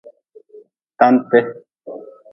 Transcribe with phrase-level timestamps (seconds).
[0.99, 1.39] Tante.